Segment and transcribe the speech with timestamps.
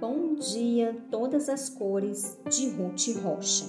[0.00, 3.66] Bom dia, todas as cores de Ruth Rocha.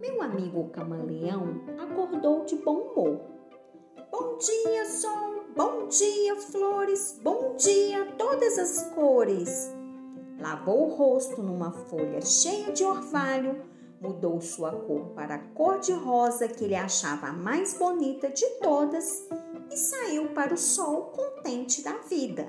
[0.00, 3.20] Meu amigo camaleão acordou de bom humor.
[4.12, 9.74] Bom dia, sol, bom dia, flores, bom dia, todas as cores.
[10.38, 13.60] Lavou o rosto numa folha cheia de orvalho,
[14.04, 18.46] mudou sua cor para a cor de rosa que ele achava a mais bonita de
[18.60, 19.26] todas
[19.72, 22.46] e saiu para o sol contente da vida.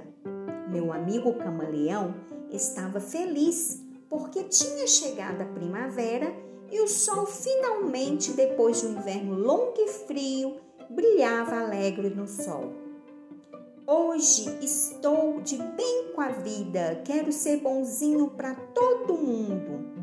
[0.69, 2.13] Meu amigo camaleão
[2.51, 6.35] estava feliz porque tinha chegado a primavera
[6.69, 10.57] e o sol finalmente, depois de um inverno longo e frio,
[10.89, 12.73] brilhava alegre no sol.
[13.87, 19.94] Hoje estou de bem com a vida, quero ser bonzinho para todo mundo.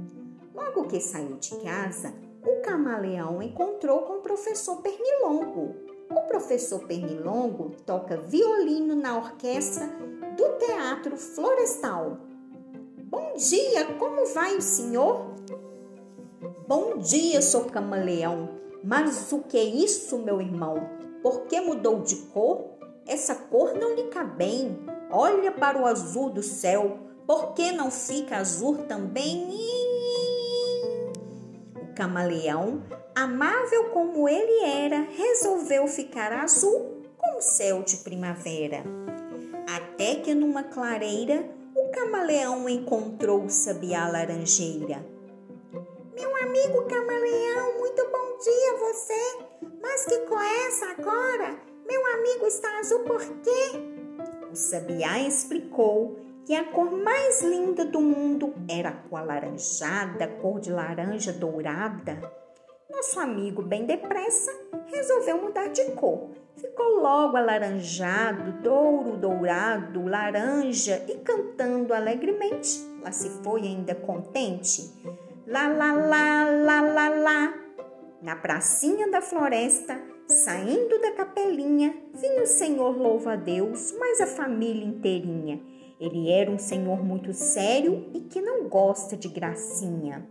[0.55, 2.13] Logo que saiu de casa,
[2.47, 5.75] o camaleão encontrou com o professor Pernilongo.
[6.11, 9.87] O professor Pernilongo toca violino na orquestra
[10.37, 12.19] do Teatro Florestal.
[13.05, 15.33] Bom dia, como vai o senhor?
[16.69, 18.51] Bom dia, sou camaleão.
[18.85, 20.77] Mas o que é isso, meu irmão?
[21.23, 22.73] Por que mudou de cor?
[23.07, 24.79] Essa cor não lhe cabe bem.
[25.11, 26.99] Olha para o azul do céu.
[27.27, 29.47] Por que não fica azul também?
[29.47, 29.82] O
[31.95, 32.83] camaleão,
[33.15, 38.83] amável como ele era, resolveu ficar azul como o céu de primavera.
[39.69, 45.05] Até que numa clareira o camaleão encontrou o sabiá laranjeira.
[46.15, 49.39] Meu amigo camaleão, muito bom dia você.
[49.81, 51.57] Mas que cor é essa agora?
[51.87, 53.79] Meu amigo está azul por quê?
[54.51, 56.17] O sabiá explicou
[56.53, 62.31] que a cor mais linda do mundo era a cor alaranjada, cor de laranja dourada.
[62.91, 64.53] Nosso amigo, bem depressa,
[64.85, 72.87] resolveu mudar de cor ficou logo alaranjado, douro, dourado, laranja e cantando alegremente.
[73.03, 74.93] Lá se foi ainda contente.
[75.47, 77.55] Lá, lá, lá, lá, lá, lá.
[78.21, 79.99] Na pracinha da floresta,
[80.29, 85.72] saindo da capelinha, vinha o Senhor louva a Deus, mas a família inteirinha.
[86.03, 90.29] Ele era um senhor muito sério e que não gosta de gracinha.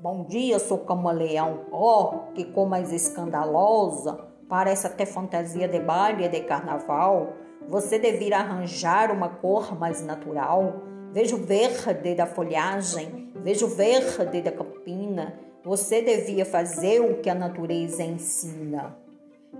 [0.00, 1.66] Bom dia, sou camaleão.
[1.70, 4.18] Oh, que cor mais escandalosa!
[4.48, 7.34] Parece até fantasia de baile de carnaval.
[7.68, 10.82] Você devia arranjar uma cor mais natural.
[11.12, 15.38] Vejo verde da folhagem, vejo verde da campina.
[15.62, 18.99] Você devia fazer o que a natureza ensina.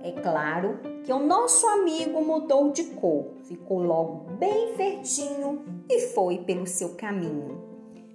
[0.03, 6.39] É claro que o nosso amigo mudou de cor, ficou logo bem verdinho e foi
[6.39, 7.71] pelo seu caminho.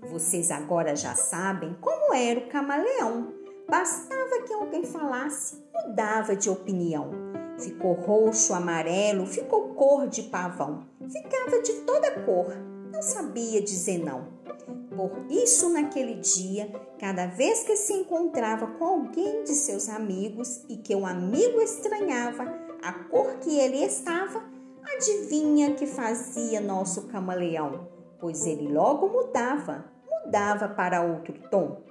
[0.10, 3.34] Vocês agora já sabem como era o camaleão.
[3.70, 7.12] Bastava que alguém falasse, mudava de opinião.
[7.58, 10.86] Ficou roxo, amarelo, ficou cor de pavão.
[11.10, 12.56] Ficava de toda cor,
[12.92, 14.28] não sabia dizer não.
[14.96, 20.78] Por isso, naquele dia, cada vez que se encontrava com alguém de seus amigos e
[20.78, 22.44] que o amigo estranhava
[22.82, 24.44] a cor que ele estava,
[24.96, 27.88] adivinha que fazia nosso camaleão?
[28.20, 29.86] Pois ele logo mudava,
[30.24, 31.86] mudava para outro tom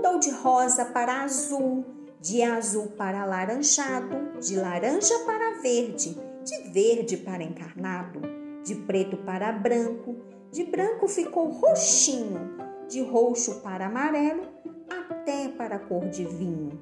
[0.00, 1.84] mudou de rosa para azul,
[2.20, 8.20] de azul para alaranjado, de laranja para verde, de verde para encarnado,
[8.64, 10.16] de preto para branco,
[10.50, 12.56] de branco ficou roxinho,
[12.88, 14.42] de roxo para amarelo,
[14.90, 16.78] até para a cor de vinho.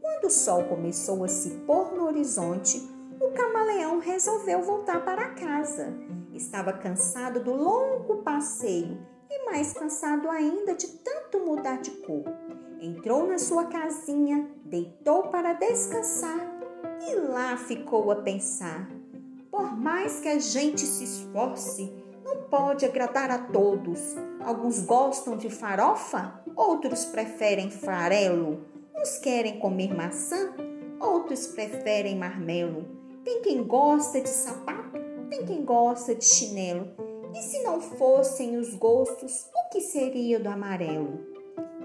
[0.00, 2.78] Quando o sol começou a se pôr no horizonte,
[3.20, 5.94] o camaleão resolveu voltar para casa.
[6.34, 8.98] Estava cansado do longo passeio
[9.30, 12.24] e mais cansado ainda de tanto mudar de cor.
[12.80, 16.40] Entrou na sua casinha, deitou para descansar
[17.08, 18.99] e lá ficou a pensar.
[19.60, 21.92] Por mais que a gente se esforce,
[22.24, 24.16] não pode agradar a todos.
[24.42, 28.64] Alguns gostam de farofa, outros preferem farelo.
[28.96, 30.54] Uns querem comer maçã,
[30.98, 32.86] outros preferem marmelo.
[33.22, 34.98] Tem quem gosta de sapato,
[35.28, 36.88] tem quem gosta de chinelo
[37.34, 41.20] e se não fossem os gostos, o que seria do amarelo?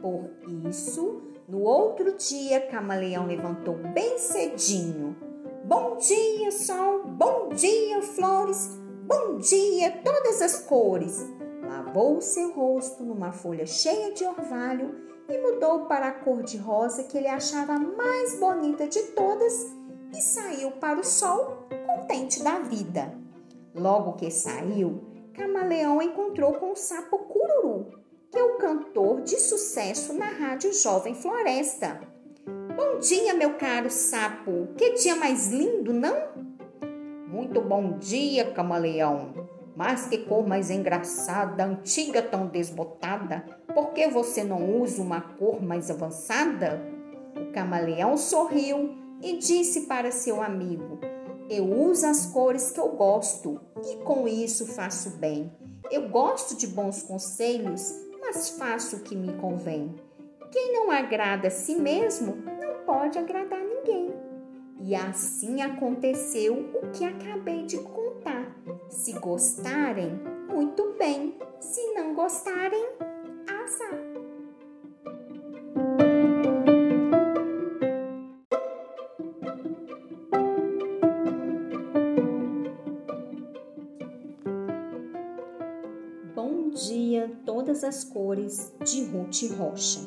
[0.01, 0.29] Por
[0.69, 5.24] isso, no outro dia, Camaleão levantou bem cedinho.
[5.67, 8.77] Bom dia, sol, bom dia, flores,
[9.07, 11.25] bom dia, todas as cores.
[11.67, 14.93] Lavou o seu rosto numa folha cheia de orvalho
[15.27, 19.73] e mudou para a cor de rosa que ele achava mais bonita de todas
[20.15, 23.17] e saiu para o sol, contente da vida.
[23.73, 25.01] Logo que saiu,
[25.33, 27.89] Camaleão encontrou com o sapo Cururu,
[28.31, 32.14] que é o cantor de sucesso na rádio Jovem Floresta.
[32.75, 34.67] Bom dia, meu caro sapo.
[34.77, 36.13] Que dia mais lindo, não?
[37.25, 39.47] Muito bom dia, camaleão.
[39.73, 43.45] Mas que cor mais engraçada, antiga tão desbotada.
[43.73, 46.81] Por que você não usa uma cor mais avançada?
[47.39, 50.99] O camaleão sorriu e disse para seu amigo:
[51.49, 55.49] Eu uso as cores que eu gosto e com isso faço bem.
[55.89, 59.95] Eu gosto de bons conselhos, mas faço o que me convém.
[60.51, 62.55] Quem não agrada a si mesmo
[62.85, 64.13] pode agradar ninguém.
[64.79, 68.55] E assim aconteceu o que acabei de contar.
[68.89, 70.19] Se gostarem,
[70.53, 71.37] muito bem.
[71.59, 72.85] Se não gostarem,
[73.47, 73.99] azar.
[86.35, 90.01] Bom dia, todas as cores de Ruth Rocha.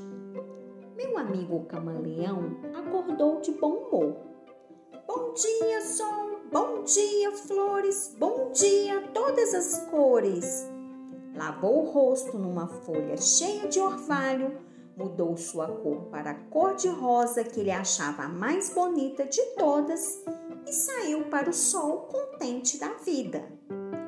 [0.97, 2.57] Meu amigo camaleão
[3.09, 4.17] acordou de bom humor.
[5.07, 10.69] Bom dia, sol, bom dia, flores, bom dia, todas as cores.
[11.35, 14.59] Lavou o rosto numa folha cheia de orvalho,
[14.95, 19.43] mudou sua cor para a cor de rosa que ele achava a mais bonita de
[19.57, 20.23] todas
[20.67, 23.43] e saiu para o sol contente da vida.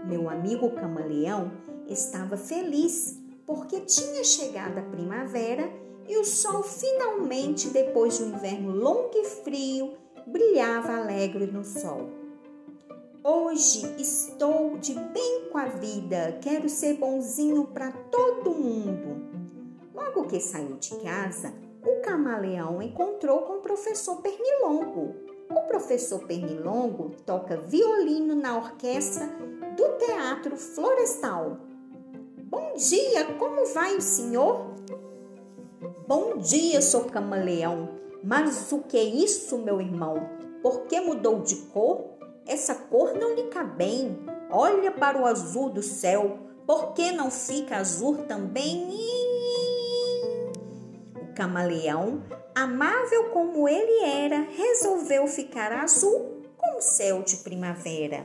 [0.07, 1.51] Meu amigo camaleão
[1.89, 8.75] estava feliz porque tinha chegado a primavera e o sol finalmente, depois de um inverno
[8.75, 9.95] longo e frio,
[10.27, 12.11] brilhava alegre no sol.
[13.23, 19.23] Hoje estou de bem com a vida, quero ser bonzinho para todo mundo.
[19.95, 21.55] Logo que saiu de casa,
[21.87, 25.15] o camaleão encontrou com o professor Pernilongo.
[25.49, 29.29] O professor Pernilongo toca violino na orquestra
[29.77, 31.59] do Teatro Florestal.
[32.49, 34.71] Bom dia, como vai o senhor?
[36.11, 37.89] Bom dia, sou camaleão.
[38.21, 40.29] Mas o que é isso, meu irmão?
[40.61, 42.05] Por que mudou de cor?
[42.45, 44.19] Essa cor não lhe cabe bem.
[44.51, 46.37] Olha para o azul do céu.
[46.67, 48.89] Por que não fica azul também?
[51.15, 52.25] O camaleão,
[52.57, 58.25] amável como ele era, resolveu ficar azul como o céu de primavera.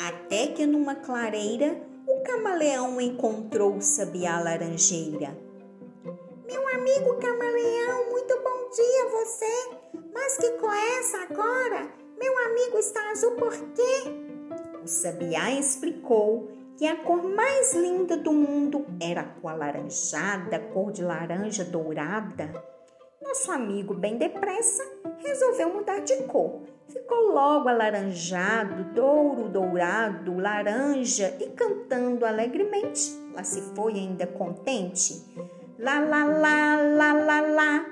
[0.00, 5.36] Até que numa clareira, o camaleão encontrou o sabiá laranjeira.
[6.52, 9.70] Meu amigo camaleão, muito bom dia você.
[10.12, 11.88] Mas que cor é essa agora?
[12.20, 14.82] Meu amigo está azul por quê?
[14.84, 20.92] O sabiá explicou que a cor mais linda do mundo era a cor alaranjada, cor
[20.92, 22.52] de laranja dourada.
[23.22, 24.84] Nosso amigo, bem depressa,
[25.24, 26.60] resolveu mudar de cor.
[26.86, 33.10] Ficou logo alaranjado, douro, dourado, laranja e cantando alegremente.
[33.32, 35.31] Lá se foi ainda contente.
[35.82, 37.86] Lá, lá, lá, lá, lá, lá.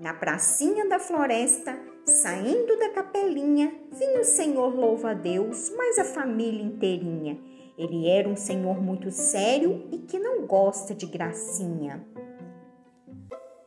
[0.00, 6.06] Na pracinha da floresta, saindo da capelinha, vinha o senhor louva a Deus, mas a
[6.06, 7.38] família inteirinha.
[7.76, 12.02] Ele era um senhor muito sério e que não gosta de gracinha.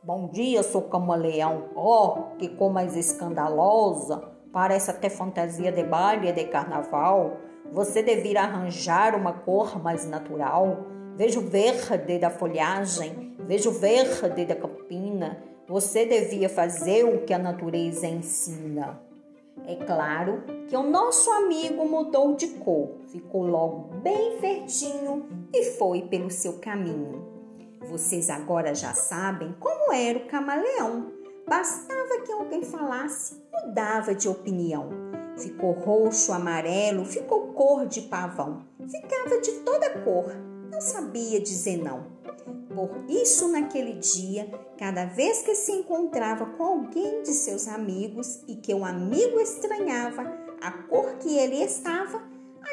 [0.02, 1.68] Bom dia, sou camaleão.
[1.76, 4.28] Oh, que cor mais escandalosa!
[4.52, 7.36] Parece até fantasia de baile de carnaval.
[7.70, 10.90] Você deveria arranjar uma cor mais natural.
[11.16, 15.42] Vejo verde da folhagem, vejo verde da campina.
[15.68, 19.00] Você devia fazer o que a natureza ensina.
[19.66, 26.02] É claro que o nosso amigo mudou de cor, ficou logo bem verdinho e foi
[26.02, 27.30] pelo seu caminho.
[27.82, 31.12] Vocês agora já sabem como era o camaleão.
[31.46, 34.88] Bastava que alguém falasse, mudava de opinião.
[35.36, 38.64] Ficou roxo, amarelo, ficou cor de pavão.
[38.88, 40.32] Ficava de toda cor,
[40.72, 42.06] não sabia dizer não.
[42.74, 48.56] Por isso, naquele dia, cada vez que se encontrava com alguém de seus amigos e
[48.56, 50.22] que o amigo estranhava
[50.62, 52.22] a cor que ele estava,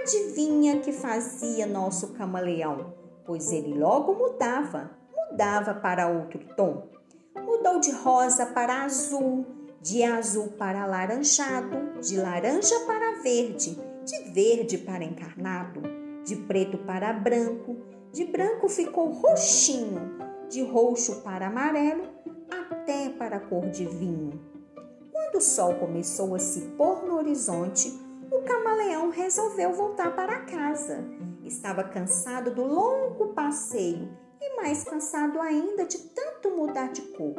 [0.01, 2.93] adivinha que fazia nosso camaleão?
[3.25, 6.87] Pois ele logo mudava, mudava para outro tom.
[7.35, 9.45] Mudou de rosa para azul,
[9.81, 15.98] de azul para alaranjado, de laranja para verde, de verde para encarnado,
[16.29, 17.75] de preto para branco,
[18.13, 20.15] de branco ficou roxinho,
[20.47, 22.03] de roxo para amarelo,
[22.51, 24.39] até para a cor de vinho.
[25.11, 27.91] Quando o sol começou a se pôr no horizonte,
[28.31, 31.03] o camaleão resolveu voltar para casa.
[31.43, 34.07] Estava cansado do longo passeio
[34.39, 37.33] e mais cansado ainda de tanto mudar de cor.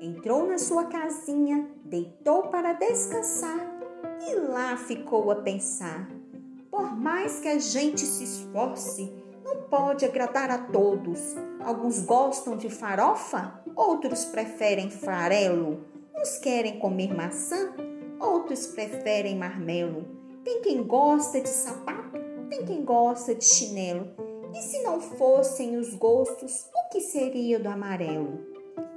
[0.00, 3.58] Entrou na sua casinha, deitou para descansar
[4.28, 6.17] e lá ficou a pensar.
[6.78, 9.12] Por mais que a gente se esforce,
[9.44, 11.34] não pode agradar a todos.
[11.60, 15.84] Alguns gostam de farofa, outros preferem farelo.
[16.16, 17.74] Uns querem comer maçã,
[18.20, 20.06] outros preferem marmelo.
[20.44, 22.16] Tem quem gosta de sapato,
[22.48, 24.06] tem quem gosta de chinelo.
[24.54, 28.38] E se não fossem os gostos, o que seria do amarelo?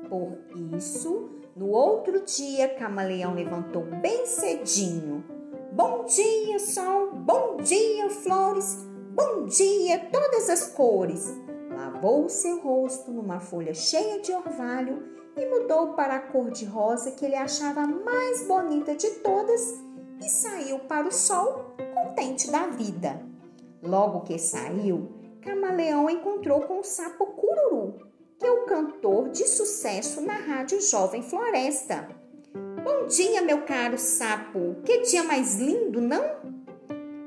[0.08, 0.38] Por
[0.78, 5.41] isso, no outro dia, Camaleão levantou bem cedinho.
[5.72, 8.76] Bom dia, sol, bom dia, flores,
[9.16, 11.34] bom dia, todas as cores.
[11.74, 15.02] Lavou o seu rosto numa folha cheia de orvalho
[15.38, 19.62] e mudou para a cor de rosa que ele achava mais bonita de todas
[20.20, 23.26] e saiu para o sol, contente da vida.
[23.82, 25.10] Logo que saiu,
[25.42, 27.98] Camaleão encontrou com o sapo Cururu,
[28.38, 32.21] que é o cantor de sucesso na rádio Jovem Floresta.
[32.84, 34.78] Bom dia, meu caro sapo.
[34.84, 36.24] Que dia mais lindo, não?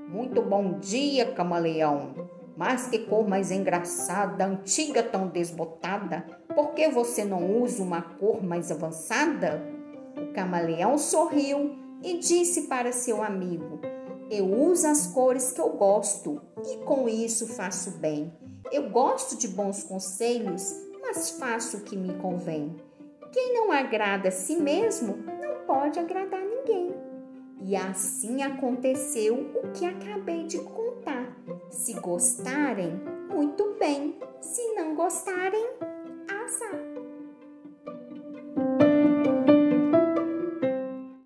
[0.09, 2.29] Muito bom dia, camaleão.
[2.57, 6.27] Mas que cor mais engraçada, antiga tão desbotada.
[6.57, 9.63] Por que você não usa uma cor mais avançada?
[10.17, 13.81] O camaleão sorriu e disse para seu amigo:
[14.29, 18.33] Eu uso as cores que eu gosto e com isso faço bem.
[18.73, 22.75] Eu gosto de bons conselhos, mas faço o que me convém.
[23.31, 25.35] Quem não agrada a si mesmo
[25.85, 26.95] pode agradar ninguém.
[27.61, 31.37] E assim aconteceu o que acabei de contar.
[31.69, 32.99] Se gostarem,
[33.31, 34.19] muito bem.
[34.41, 35.67] Se não gostarem,